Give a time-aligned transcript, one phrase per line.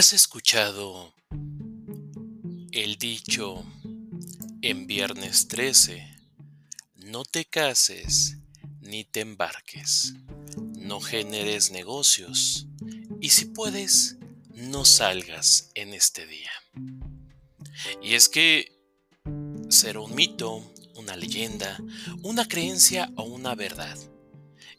[0.00, 1.12] ¿Has escuchado
[2.72, 3.62] el dicho
[4.62, 6.16] en viernes 13?
[6.94, 8.38] No te cases
[8.80, 10.14] ni te embarques,
[10.56, 12.66] no generes negocios
[13.20, 14.16] y si puedes,
[14.54, 16.52] no salgas en este día.
[18.02, 18.80] Y es que
[19.68, 21.78] será un mito, una leyenda,
[22.22, 23.98] una creencia o una verdad.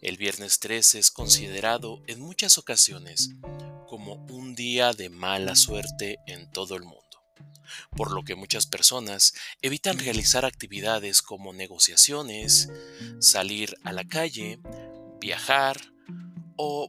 [0.02, 3.30] El viernes 13 es considerado en muchas ocasiones
[3.92, 7.26] como un día de mala suerte en todo el mundo,
[7.98, 12.72] por lo que muchas personas evitan realizar actividades como negociaciones,
[13.20, 14.62] salir a la calle,
[15.20, 15.82] viajar
[16.56, 16.88] o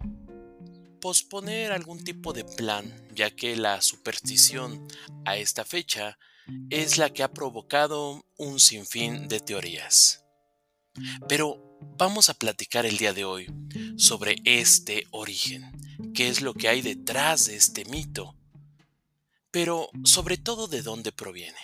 [1.00, 4.86] posponer algún tipo de plan, ya que la superstición
[5.24, 6.20] a esta fecha
[6.70, 10.24] es la que ha provocado un sinfín de teorías.
[11.28, 13.46] Pero vamos a platicar el día de hoy
[13.96, 15.72] sobre este origen,
[16.14, 18.36] qué es lo que hay detrás de este mito,
[19.50, 21.58] pero sobre todo de dónde proviene.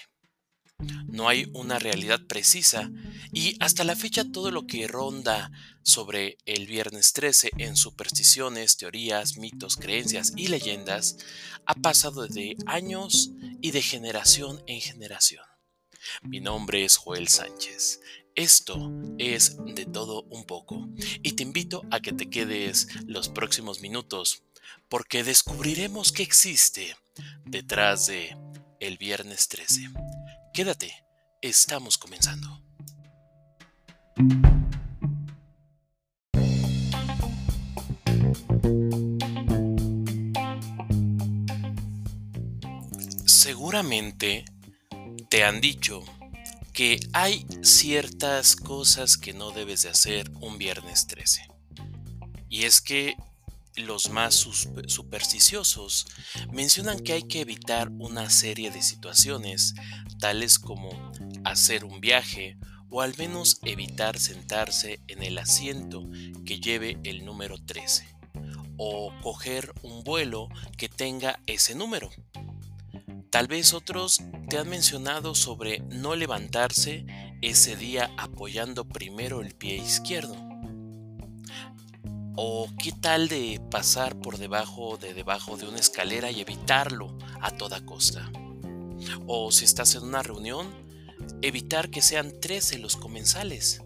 [1.07, 2.89] No hay una realidad precisa
[3.33, 5.51] y hasta la fecha todo lo que ronda
[5.83, 11.17] sobre el viernes 13 en supersticiones, teorías, mitos, creencias y leyendas
[11.67, 15.45] ha pasado de años y de generación en generación.
[16.23, 18.01] Mi nombre es Joel Sánchez.
[18.39, 20.89] Esto es de todo un poco
[21.25, 24.45] y te invito a que te quedes los próximos minutos
[24.89, 26.95] porque descubriremos qué existe
[27.45, 28.37] detrás de
[28.79, 29.91] el viernes 13.
[30.55, 31.05] Quédate,
[31.43, 32.63] estamos comenzando.
[43.27, 44.45] Seguramente
[45.29, 46.05] te han dicho
[46.79, 51.49] que hay ciertas cosas que no debes de hacer un viernes 13.
[52.49, 53.17] Y es que
[53.75, 54.37] los más
[54.87, 56.07] supersticiosos
[56.53, 59.75] mencionan que hay que evitar una serie de situaciones,
[60.21, 60.91] tales como
[61.43, 62.57] hacer un viaje
[62.91, 66.09] o al menos evitar sentarse en el asiento
[66.47, 68.07] que lleve el número 13
[68.77, 72.09] o coger un vuelo que tenga ese número.
[73.39, 77.07] Tal vez otros te han mencionado sobre no levantarse
[77.41, 80.35] ese día apoyando primero el pie izquierdo
[82.35, 87.53] ¿O qué tal de pasar por debajo de debajo de una escalera y evitarlo a
[87.53, 88.29] toda costa?
[89.29, 90.67] O si estás en una reunión,
[91.41, 93.85] evitar que sean 13 los comensales.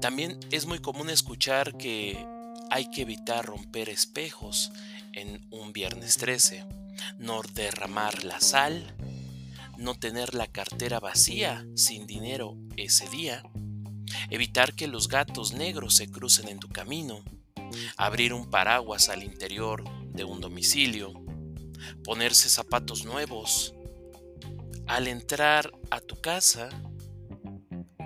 [0.00, 2.26] También es muy común escuchar que
[2.72, 4.72] hay que evitar romper espejos
[5.12, 6.66] en un viernes 13,
[7.18, 8.96] no derramar la sal,
[9.78, 13.42] no tener la cartera vacía sin dinero ese día,
[14.30, 17.22] evitar que los gatos negros se crucen en tu camino,
[17.96, 21.12] abrir un paraguas al interior de un domicilio,
[22.04, 23.74] ponerse zapatos nuevos,
[24.86, 26.68] al entrar a tu casa,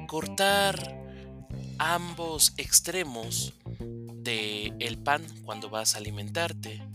[0.08, 0.98] cortar
[1.78, 6.89] ambos extremos de el pan cuando vas a alimentarte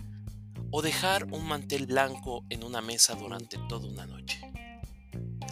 [0.78, 4.42] o dejar un mantel blanco en una mesa durante toda una noche.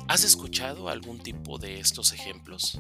[0.10, 2.78] ¿Has escuchado algún tipo de estos ejemplos?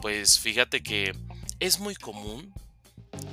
[0.00, 1.16] pues fíjate que
[1.60, 2.52] es muy común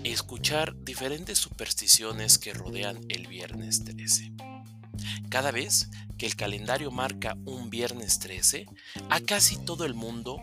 [0.03, 4.34] escuchar diferentes supersticiones que rodean el viernes 13.
[5.29, 8.67] Cada vez que el calendario marca un viernes 13,
[9.09, 10.40] a casi todo el mundo,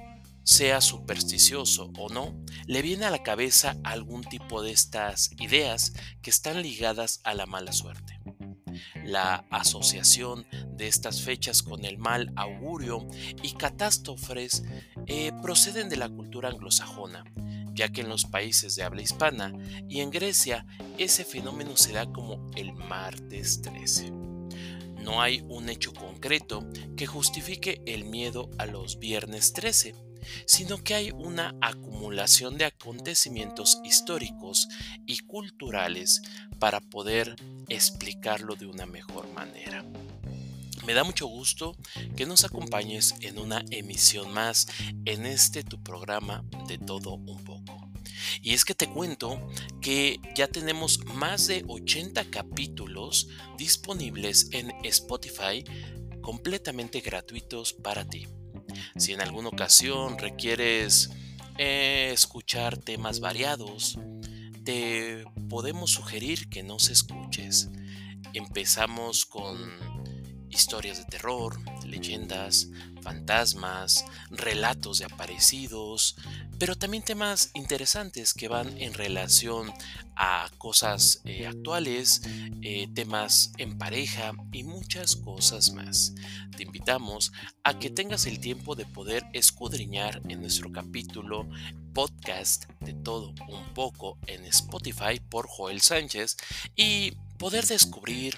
[0.46, 5.92] sea supersticioso o no, le viene a la cabeza algún tipo de estas ideas
[6.22, 8.20] que están ligadas a la mala suerte.
[9.04, 13.08] La asociación de estas fechas con el mal augurio
[13.42, 14.62] y catástrofes
[15.06, 17.24] eh, proceden de la cultura anglosajona,
[17.74, 19.52] ya que en los países de habla hispana
[19.88, 20.64] y en Grecia
[20.96, 24.12] ese fenómeno se da como el martes 13.
[25.02, 30.05] No hay un hecho concreto que justifique el miedo a los viernes 13,
[30.46, 34.68] sino que hay una acumulación de acontecimientos históricos
[35.06, 36.22] y culturales
[36.58, 37.36] para poder
[37.68, 39.84] explicarlo de una mejor manera.
[40.86, 41.76] Me da mucho gusto
[42.16, 44.68] que nos acompañes en una emisión más
[45.04, 47.90] en este tu programa de todo un poco.
[48.40, 53.28] Y es que te cuento que ya tenemos más de 80 capítulos
[53.58, 55.64] disponibles en Spotify
[56.20, 58.26] completamente gratuitos para ti.
[58.96, 61.10] Si en alguna ocasión requieres
[61.58, 63.98] eh, escuchar temas variados,
[64.64, 67.70] te podemos sugerir que nos escuches.
[68.32, 69.95] Empezamos con
[70.56, 72.68] historias de terror, leyendas,
[73.02, 76.16] fantasmas, relatos de aparecidos,
[76.58, 79.72] pero también temas interesantes que van en relación
[80.16, 82.22] a cosas eh, actuales,
[82.62, 86.14] eh, temas en pareja y muchas cosas más.
[86.56, 87.32] Te invitamos
[87.62, 91.46] a que tengas el tiempo de poder escudriñar en nuestro capítulo
[91.92, 96.38] podcast de todo un poco en Spotify por Joel Sánchez
[96.74, 98.34] y poder descubrir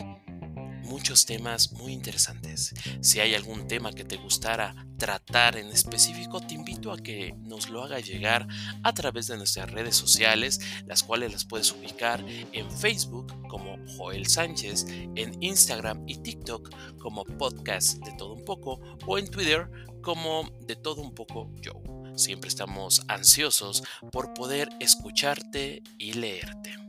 [0.88, 2.75] muchos temas muy interesantes.
[3.00, 7.69] Si hay algún tema que te gustara tratar en específico, te invito a que nos
[7.69, 8.49] lo haga llegar
[8.82, 14.26] a través de nuestras redes sociales, las cuales las puedes ubicar en Facebook como Joel
[14.26, 19.70] Sánchez, en Instagram y TikTok como podcast de todo un poco o en Twitter
[20.02, 22.17] como de todo un poco Joe.
[22.17, 26.88] Siempre estamos ansiosos por poder escucharte y leerte.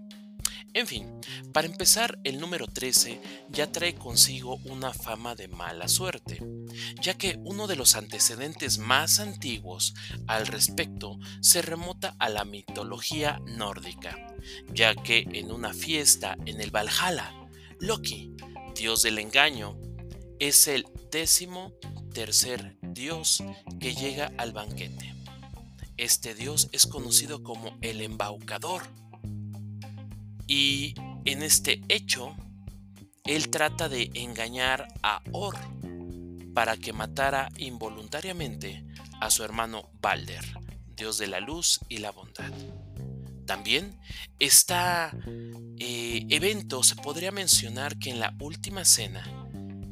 [0.79, 1.19] En fin,
[1.51, 6.41] para empezar, el número 13 ya trae consigo una fama de mala suerte,
[7.01, 9.93] ya que uno de los antecedentes más antiguos
[10.25, 14.15] al respecto se remota a la mitología nórdica,
[14.73, 17.29] ya que en una fiesta en el Valhalla,
[17.81, 18.31] Loki,
[18.73, 19.77] dios del engaño,
[20.39, 21.73] es el décimo
[22.13, 23.43] tercer dios
[23.81, 25.13] que llega al banquete.
[25.97, 28.83] Este dios es conocido como el embaucador
[30.49, 32.35] y en este hecho,
[33.23, 35.55] él trata de engañar a Or
[36.55, 38.83] para que matara involuntariamente
[39.21, 40.43] a su hermano Balder,
[40.97, 42.51] dios de la luz y la bondad.
[43.45, 43.99] También
[44.39, 44.73] este
[45.77, 49.23] evento se podría mencionar que en la última cena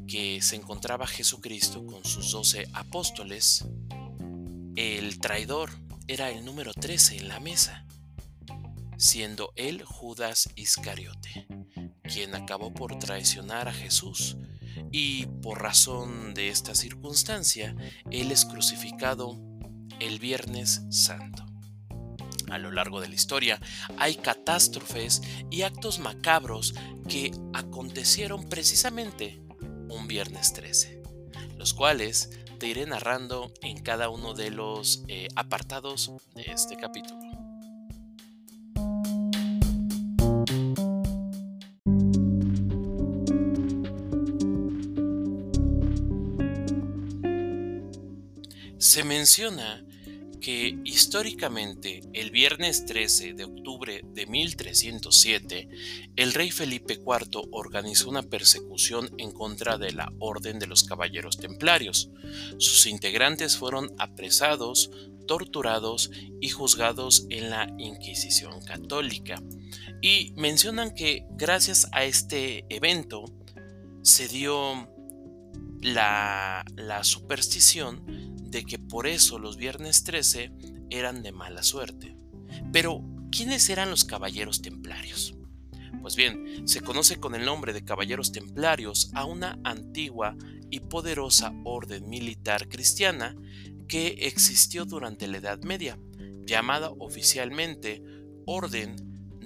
[0.07, 3.63] que se encontraba Jesucristo con sus doce apóstoles,
[4.75, 5.69] el traidor
[6.07, 7.86] era el número 13 en la mesa
[8.97, 11.47] siendo él Judas Iscariote,
[12.03, 14.37] quien acabó por traicionar a Jesús,
[14.91, 17.75] y por razón de esta circunstancia,
[18.11, 19.37] él es crucificado
[19.99, 21.45] el Viernes Santo.
[22.49, 23.59] A lo largo de la historia
[23.97, 25.21] hay catástrofes
[25.51, 26.73] y actos macabros
[27.09, 29.41] que acontecieron precisamente
[29.89, 31.01] un viernes 13,
[31.57, 37.46] los cuales te iré narrando en cada uno de los eh, apartados de este capítulo.
[48.77, 49.86] Se menciona
[50.47, 55.67] que históricamente el viernes 13 de octubre de 1307,
[56.15, 61.35] el rey Felipe IV organizó una persecución en contra de la Orden de los Caballeros
[61.35, 62.11] Templarios.
[62.59, 64.89] Sus integrantes fueron apresados,
[65.27, 69.43] torturados y juzgados en la Inquisición católica.
[70.01, 73.25] Y mencionan que gracias a este evento
[74.01, 74.87] se dio
[75.81, 80.51] la, la superstición de que por eso los viernes 13
[80.89, 82.15] eran de mala suerte.
[82.71, 85.35] Pero, ¿quiénes eran los caballeros templarios?
[86.01, 90.37] Pues bien, se conoce con el nombre de caballeros templarios a una antigua
[90.69, 93.35] y poderosa orden militar cristiana
[93.87, 95.99] que existió durante la Edad Media,
[96.45, 98.03] llamada oficialmente
[98.45, 98.95] Orden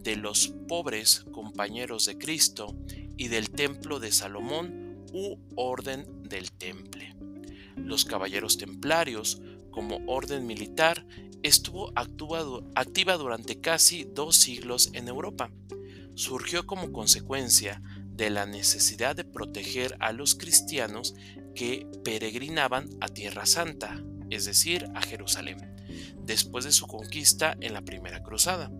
[0.04, 2.76] de los Pobres Compañeros de Cristo
[3.18, 7.16] y del Templo de Salomón u Orden del Temple
[7.76, 9.42] los caballeros templarios,
[9.72, 11.06] como orden militar,
[11.44, 15.52] estuvo activa durante casi dos siglos en Europa.
[16.16, 17.82] Surgió como consecuencia
[18.12, 21.16] de la necesidad de proteger a los cristianos
[21.56, 25.76] que peregrinaban a Tierra Santa, es decir, a Jerusalén,
[26.24, 28.72] después de su conquista en la Primera Cruzada.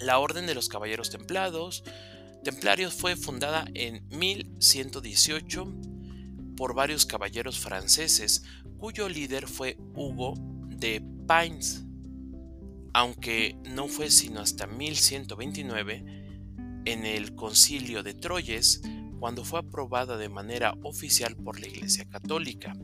[0.00, 1.84] La Orden de los Caballeros Templados,
[2.44, 5.72] Templarios fue fundada en 1118
[6.56, 8.44] por varios caballeros franceses,
[8.78, 10.34] cuyo líder fue Hugo
[10.68, 11.84] de Pines,
[12.92, 16.04] aunque no fue sino hasta 1129,
[16.84, 18.82] en el concilio de Troyes,
[19.20, 22.74] cuando fue aprobada de manera oficial por la Iglesia Católica.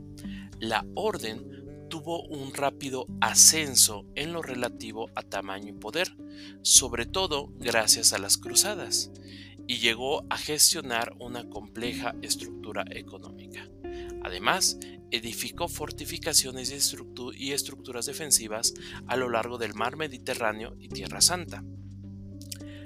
[0.61, 6.17] La orden tuvo un rápido ascenso en lo relativo a tamaño y poder,
[6.63, 9.11] sobre todo gracias a las cruzadas
[9.69, 13.69] y llegó a gestionar una compleja estructura económica.
[14.25, 14.79] Además,
[15.11, 18.75] edificó fortificaciones y estructuras defensivas
[19.07, 21.63] a lo largo del mar Mediterráneo y Tierra Santa.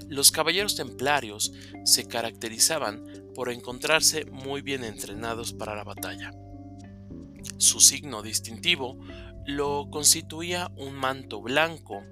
[0.09, 1.53] Los caballeros templarios
[1.85, 6.33] se caracterizaban por encontrarse muy bien entrenados para la batalla.
[7.59, 8.99] Su signo distintivo
[9.47, 12.03] lo constituía un manto blanco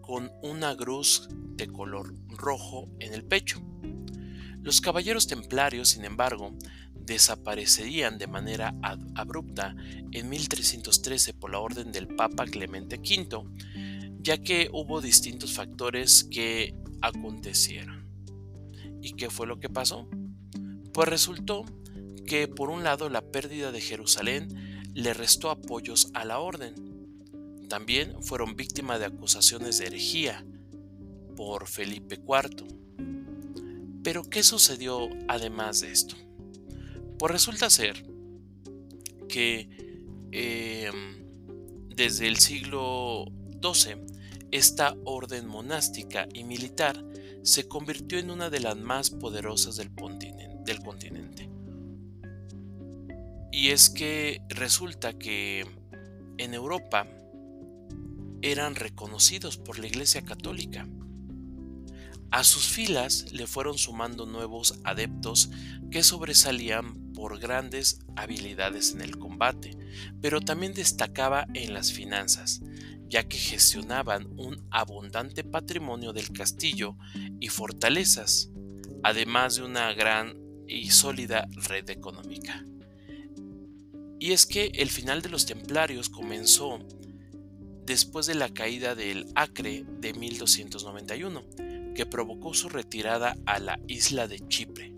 [0.00, 3.60] con una cruz de color rojo en el pecho.
[4.62, 6.56] Los caballeros templarios, sin embargo,
[6.94, 8.74] desaparecerían de manera
[9.16, 9.74] abrupta
[10.12, 13.44] en 1313 por la orden del Papa Clemente V,
[14.20, 18.06] ya que hubo distintos factores que acontecieron.
[19.02, 20.08] ¿Y qué fue lo que pasó?
[20.92, 21.64] Pues resultó
[22.24, 26.74] que por un lado la pérdida de Jerusalén le restó apoyos a la orden.
[27.68, 30.44] También fueron víctimas de acusaciones de herejía
[31.34, 32.68] por Felipe IV.
[34.02, 36.16] Pero ¿qué sucedió además de esto?
[37.18, 38.04] Pues resulta ser
[39.28, 39.68] que
[40.32, 41.24] em,
[41.88, 43.26] desde el siglo
[43.62, 43.96] XII
[44.50, 47.04] esta orden monástica y militar
[47.42, 51.48] se convirtió en una de las más poderosas del continente.
[53.50, 55.66] Y es que resulta que
[56.38, 57.06] en Europa
[58.40, 60.88] eran reconocidos por la Iglesia Católica.
[62.32, 65.50] A sus filas le fueron sumando nuevos adeptos
[65.90, 69.76] que sobresalían por grandes habilidades en el combate,
[70.22, 72.62] pero también destacaba en las finanzas,
[73.06, 76.96] ya que gestionaban un abundante patrimonio del castillo
[77.38, 78.50] y fortalezas,
[79.02, 80.34] además de una gran
[80.66, 82.64] y sólida red económica.
[84.18, 86.78] Y es que el final de los templarios comenzó
[87.84, 91.44] después de la caída del Acre de 1291,
[91.94, 94.94] que provocó su retirada a la isla de Chipre,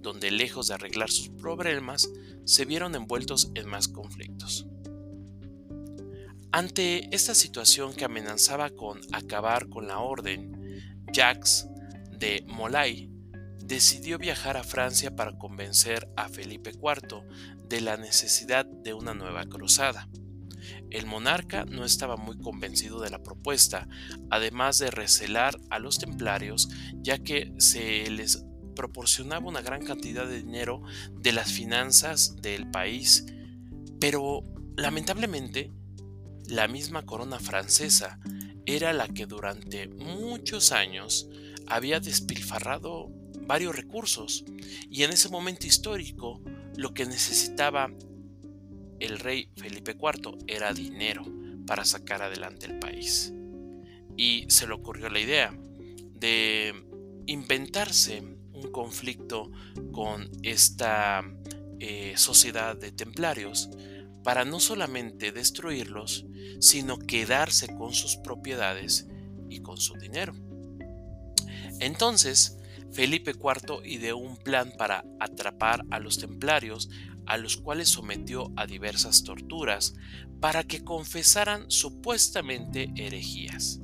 [0.00, 2.10] donde lejos de arreglar sus problemas,
[2.44, 4.66] se vieron envueltos en más conflictos.
[6.50, 10.82] Ante esta situación que amenazaba con acabar con la orden,
[11.12, 11.66] Jacques
[12.18, 13.10] de Molay
[13.64, 17.24] decidió viajar a Francia para convencer a Felipe IV
[17.68, 20.08] de la necesidad de una nueva cruzada.
[20.90, 23.88] El monarca no estaba muy convencido de la propuesta,
[24.30, 26.68] además de recelar a los templarios,
[27.02, 33.26] ya que se les proporcionaba una gran cantidad de dinero de las finanzas del país,
[34.00, 34.44] pero
[34.76, 35.70] lamentablemente
[36.46, 38.18] la misma corona francesa
[38.66, 41.28] era la que durante muchos años
[41.66, 43.10] había despilfarrado
[43.46, 44.44] varios recursos
[44.90, 46.40] y en ese momento histórico
[46.76, 47.90] lo que necesitaba
[49.04, 51.24] el rey Felipe IV era dinero
[51.66, 53.32] para sacar adelante el país.
[54.16, 55.54] Y se le ocurrió la idea
[56.14, 56.74] de
[57.26, 59.50] inventarse un conflicto
[59.92, 61.24] con esta
[61.80, 63.70] eh, sociedad de templarios
[64.22, 66.26] para no solamente destruirlos,
[66.60, 69.08] sino quedarse con sus propiedades
[69.48, 70.32] y con su dinero.
[71.80, 72.58] Entonces,
[72.92, 76.90] Felipe IV ideó un plan para atrapar a los templarios,
[77.26, 79.94] a los cuales sometió a diversas torturas,
[80.40, 83.80] para que confesaran supuestamente herejías.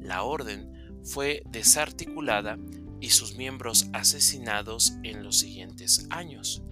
[0.00, 0.72] La orden
[1.04, 2.58] fue desarticulada
[3.00, 6.62] y sus miembros asesinados en los siguientes años.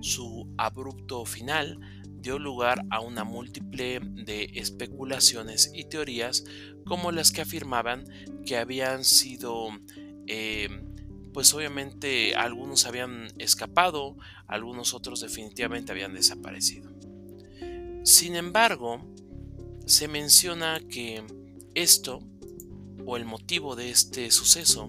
[0.00, 1.78] Su abrupto final
[2.24, 6.44] dio lugar a una múltiple de especulaciones y teorías
[6.86, 8.04] como las que afirmaban
[8.46, 9.68] que habían sido
[10.26, 10.68] eh,
[11.34, 16.90] pues obviamente algunos habían escapado, algunos otros definitivamente habían desaparecido.
[18.04, 19.04] Sin embargo,
[19.84, 21.24] se menciona que
[21.74, 22.22] esto
[23.04, 24.88] o el motivo de este suceso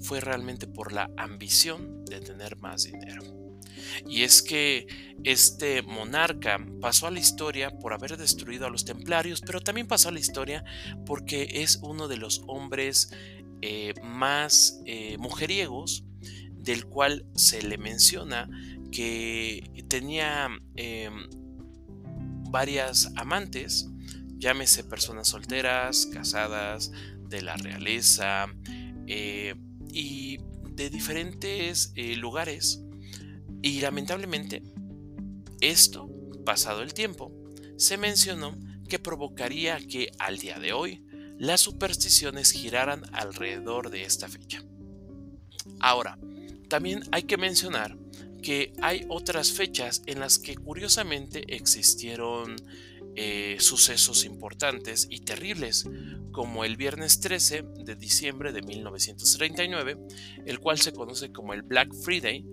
[0.00, 3.22] fue realmente por la ambición de tener más dinero.
[4.06, 4.86] Y es que
[5.24, 10.08] este monarca pasó a la historia por haber destruido a los templarios, pero también pasó
[10.08, 10.64] a la historia
[11.04, 13.10] porque es uno de los hombres
[13.62, 16.04] eh, más eh, mujeriegos
[16.54, 18.48] del cual se le menciona
[18.92, 21.28] que tenía em,
[22.50, 23.88] varias amantes,
[24.36, 26.90] llámese personas solteras, casadas,
[27.28, 28.46] de la realeza
[29.06, 29.54] eh,
[29.92, 30.38] y
[30.74, 32.82] de diferentes lugares
[33.62, 34.62] y lamentablemente,
[35.60, 36.08] esto,
[36.44, 37.32] pasado el tiempo,
[37.76, 41.04] se mencionó que provocaría que al día de hoy
[41.40, 44.62] las supersticiones giraran alrededor de esta fecha.
[45.80, 46.18] Ahora,
[46.68, 47.96] también hay que mencionar
[48.42, 52.56] que hay otras fechas en las que curiosamente existieron
[53.16, 55.88] eh, sucesos importantes y terribles,
[56.30, 59.96] como el viernes 13 de diciembre de 1939,
[60.44, 62.44] el cual se conoce como el Black Friday,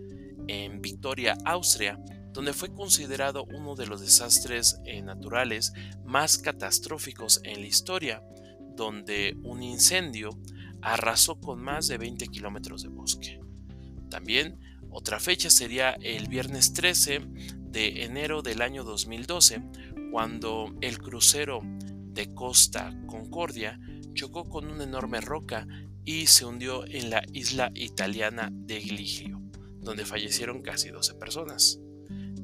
[0.48, 2.00] en Victoria, Austria,
[2.32, 5.74] donde fue considerado uno de los desastres eh, naturales
[6.06, 8.24] más catastróficos en la historia,
[8.78, 10.30] donde un incendio
[10.82, 13.42] arrasó con más de 20 kilómetros de bosque.
[14.10, 14.58] También
[14.90, 17.20] otra fecha sería el viernes 13
[17.58, 19.62] de enero del año 2012,
[20.12, 23.78] cuando el crucero de Costa Concordia
[24.14, 25.68] chocó con una enorme roca
[26.06, 29.38] y se hundió en la isla italiana de Gligio
[29.88, 31.80] donde fallecieron casi 12 personas.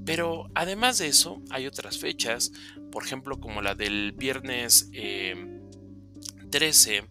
[0.05, 2.51] Pero además de eso, hay otras fechas,
[2.91, 4.89] por ejemplo, como la del viernes
[6.53, 7.03] 13 eh,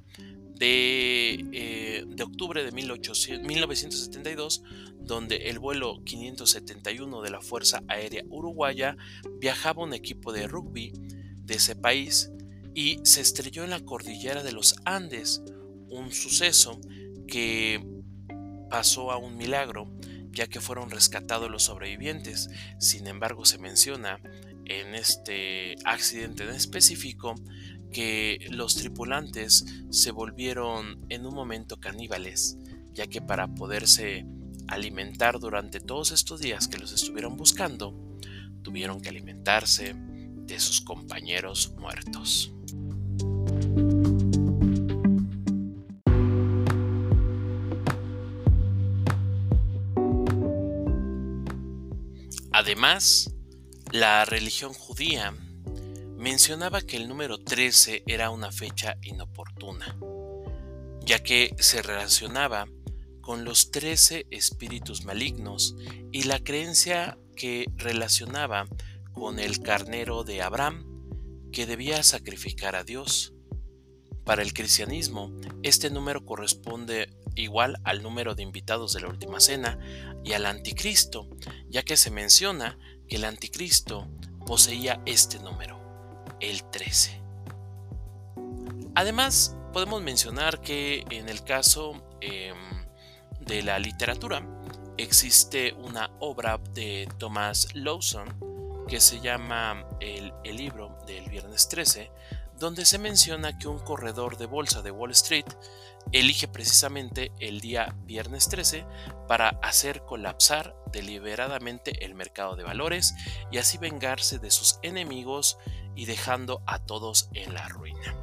[0.54, 4.62] de, eh, de, octubre de 1972,
[5.00, 8.96] donde el vuelo 571 de la Fuerza Aérea Uruguaya
[9.40, 10.92] viajaba un equipo de rugby
[11.38, 12.30] de ese país
[12.72, 15.42] y se estrelló en la cordillera de los Andes,
[15.88, 16.80] un suceso
[17.26, 17.84] que
[18.70, 19.92] pasó a un milagro
[20.30, 22.48] ya que fueron rescatados los sobrevivientes.
[22.78, 24.20] Sin embargo, se menciona
[24.66, 27.34] en este accidente en específico
[27.92, 32.58] que los tripulantes se volvieron en un momento caníbales,
[32.92, 34.26] ya que para poderse
[34.68, 37.94] alimentar durante todos estos días que los estuvieron buscando,
[38.62, 42.52] tuvieron que alimentarse de sus compañeros muertos.
[52.54, 53.34] Además,
[53.92, 55.34] la religión judía
[56.22, 59.98] mencionaba que el número 13 era una fecha inoportuna,
[61.00, 62.68] ya que se relacionaba
[63.20, 65.74] con los 13 espíritus malignos
[66.12, 68.68] y la creencia que relacionaba
[69.12, 70.86] con el carnero de Abraham
[71.50, 73.34] que debía sacrificar a Dios.
[74.24, 79.76] Para el cristianismo, este número corresponde igual al número de invitados de la última cena
[80.22, 81.28] y al anticristo,
[81.68, 84.08] ya que se menciona que el anticristo
[84.46, 85.81] poseía este número,
[86.42, 87.18] el 13.
[88.94, 92.56] Además, podemos mencionar que en el caso em,
[93.40, 94.46] de la literatura
[94.98, 98.28] existe una obra de Thomas Lawson
[98.86, 102.10] que se llama el, el libro del viernes 13,
[102.58, 105.46] donde se menciona que un corredor de bolsa de Wall Street
[106.10, 108.84] elige precisamente el día viernes 13
[109.28, 113.14] para hacer colapsar deliberadamente el mercado de valores
[113.50, 115.58] y así vengarse de sus enemigos
[115.94, 118.14] y dejando a todos en la ruina.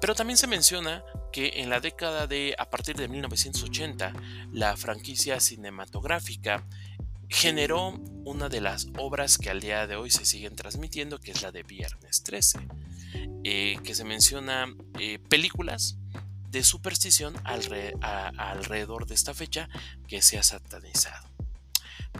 [0.00, 4.12] Pero también se menciona que en la década de a partir de 1980
[4.52, 6.64] la franquicia cinematográfica
[7.28, 7.90] generó
[8.24, 11.52] una de las obras que al día de hoy se siguen transmitiendo, que es la
[11.52, 12.58] de Viernes 13,
[13.44, 14.66] eh, que se menciona
[14.98, 15.96] eh, películas
[16.50, 19.68] de superstición alrededor de esta fecha
[20.08, 21.28] que se ha satanizado.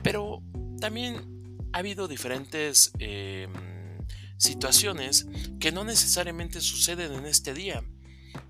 [0.04, 0.42] Pero
[0.80, 3.79] también ha habido diferentes em,
[4.40, 5.26] situaciones
[5.60, 7.84] que no necesariamente suceden en este día.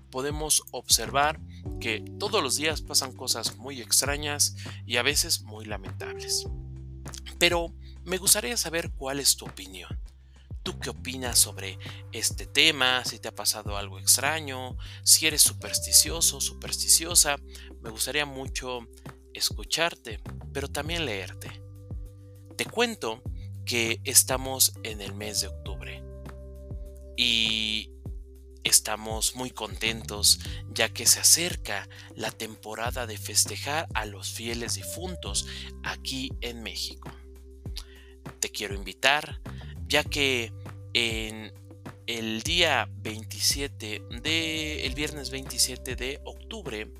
[0.09, 1.39] Podemos observar
[1.79, 6.47] que todos los días pasan cosas muy extrañas y a veces muy lamentables.
[7.37, 7.73] Pero
[8.03, 9.99] me gustaría saber cuál es tu opinión.
[10.63, 11.77] ¿Tú qué opinas sobre
[12.11, 13.03] este tema?
[13.03, 17.37] Si te ha pasado algo extraño, si eres supersticioso, supersticiosa,
[17.81, 18.87] me gustaría mucho
[19.33, 20.21] escucharte,
[20.53, 21.61] pero también leerte.
[22.57, 23.23] Te cuento
[23.65, 26.03] que estamos en el mes de octubre
[27.17, 27.91] y
[28.63, 35.47] estamos muy contentos ya que se acerca la temporada de festejar a los fieles difuntos
[35.83, 37.11] aquí en México.
[38.39, 39.41] Te quiero invitar
[39.87, 40.53] ya que
[40.93, 41.53] en
[42.07, 46.91] el día 27 de el viernes 27 de octubre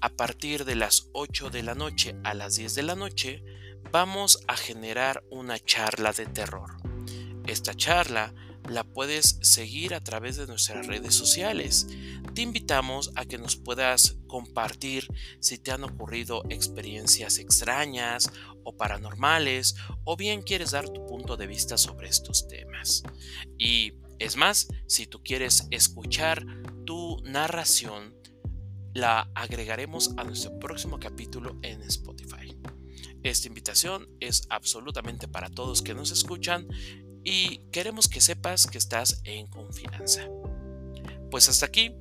[0.00, 3.44] a partir de las 8 de la noche a las 10 de la noche
[3.90, 6.76] vamos a generar una charla de terror.
[7.46, 8.34] Esta charla
[8.68, 11.88] la puedes seguir a través de nuestras redes sociales.
[12.34, 15.08] Te invitamos a que nos puedas compartir
[15.40, 18.30] si te han ocurrido experiencias extrañas
[18.62, 23.02] o paranormales o bien quieres dar tu punto de vista sobre estos temas.
[23.58, 26.44] Y es más, si tú quieres escuchar
[26.84, 28.14] tu narración,
[28.92, 32.56] la agregaremos a nuestro próximo capítulo en Spotify.
[33.22, 36.66] Esta invitación es absolutamente para todos que nos escuchan
[37.22, 40.28] y queremos que sepas que estás en confianza.
[41.30, 41.94] Pues hasta aquí,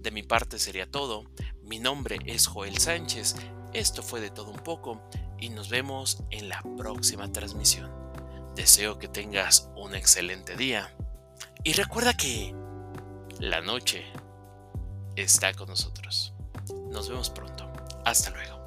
[0.00, 1.24] de mi parte sería todo.
[1.62, 3.34] Mi nombre es Joel Sánchez,
[3.72, 5.00] esto fue de todo un poco
[5.38, 7.90] y nos vemos en la próxima transmisión.
[8.54, 10.94] Deseo que tengas un excelente día
[11.64, 12.54] y recuerda que
[13.38, 14.04] la noche
[15.16, 16.34] está con nosotros.
[16.90, 17.70] Nos vemos pronto.
[18.04, 18.59] Hasta luego.